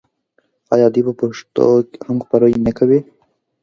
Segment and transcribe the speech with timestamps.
[0.73, 1.65] آیا دوی په پښتو
[2.05, 2.99] هم خپرونې نه کوي؟